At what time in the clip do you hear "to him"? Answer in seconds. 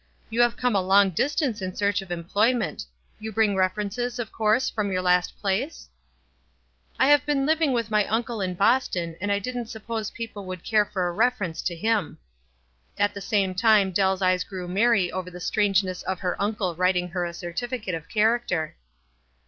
11.61-12.17